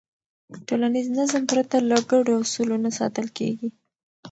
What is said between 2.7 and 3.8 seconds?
نه ساتل کېږي.